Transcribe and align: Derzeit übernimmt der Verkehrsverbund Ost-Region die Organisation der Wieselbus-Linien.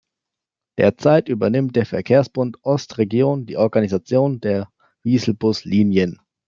Derzeit 0.79 1.29
übernimmt 1.29 1.75
der 1.75 1.85
Verkehrsverbund 1.85 2.57
Ost-Region 2.63 3.45
die 3.45 3.57
Organisation 3.57 4.39
der 4.41 4.67
Wieselbus-Linien. 5.03 6.19